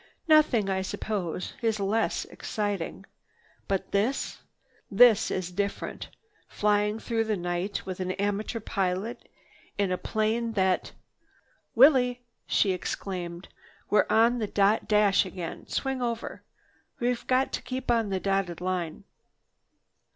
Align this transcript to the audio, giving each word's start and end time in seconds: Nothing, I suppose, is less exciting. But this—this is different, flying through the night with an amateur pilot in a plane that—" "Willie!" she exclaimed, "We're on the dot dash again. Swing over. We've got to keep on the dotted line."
Nothing, 0.27 0.67
I 0.67 0.81
suppose, 0.81 1.53
is 1.61 1.79
less 1.79 2.25
exciting. 2.25 3.05
But 3.67 3.91
this—this 3.91 5.29
is 5.29 5.51
different, 5.51 6.07
flying 6.49 6.97
through 6.97 7.25
the 7.25 7.37
night 7.37 7.85
with 7.85 7.99
an 7.99 8.13
amateur 8.13 8.59
pilot 8.59 9.29
in 9.77 9.91
a 9.91 9.99
plane 9.99 10.53
that—" 10.53 10.93
"Willie!" 11.75 12.19
she 12.47 12.71
exclaimed, 12.71 13.47
"We're 13.91 14.07
on 14.09 14.39
the 14.39 14.47
dot 14.47 14.87
dash 14.87 15.23
again. 15.23 15.67
Swing 15.67 16.01
over. 16.01 16.41
We've 16.99 17.27
got 17.27 17.53
to 17.53 17.61
keep 17.61 17.91
on 17.91 18.09
the 18.09 18.19
dotted 18.19 18.59
line." 18.59 19.03